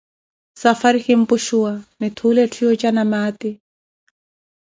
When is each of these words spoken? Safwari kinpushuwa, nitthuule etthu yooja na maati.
Safwari 0.61 0.99
kinpushuwa, 1.05 1.73
nitthuule 1.99 2.39
etthu 2.45 2.59
yooja 2.65 2.89
na 2.93 3.03
maati. 3.11 3.51